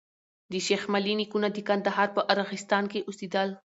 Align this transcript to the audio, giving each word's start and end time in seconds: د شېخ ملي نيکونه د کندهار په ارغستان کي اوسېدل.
د 0.51 0.53
شېخ 0.65 0.81
ملي 0.93 1.13
نيکونه 1.19 1.47
د 1.51 1.57
کندهار 1.67 2.07
په 2.15 2.21
ارغستان 2.33 2.83
کي 2.91 2.99
اوسېدل. 3.09 3.49